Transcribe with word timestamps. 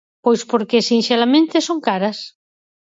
Pois 0.23 0.41
porque, 0.51 0.85
sinxelamente, 0.89 1.65
son 1.67 1.77
caras. 1.87 2.17